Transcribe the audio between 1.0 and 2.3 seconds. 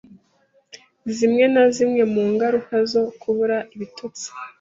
zimwe na zimwe mu